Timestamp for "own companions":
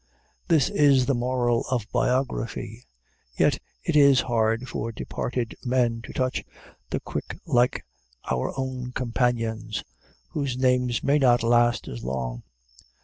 8.57-9.83